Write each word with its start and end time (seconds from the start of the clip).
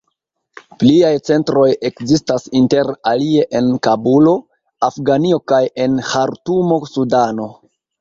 Pliaj 0.83 1.11
centroj 1.29 1.65
ekzistas 1.89 2.49
inter 2.61 2.91
alie 3.13 3.45
en 3.61 3.69
Kabulo, 3.89 4.35
Afganio 4.91 5.43
kaj 5.55 5.65
en 5.87 6.05
Ĥartumo, 6.13 6.85
Sudano. 6.97 7.53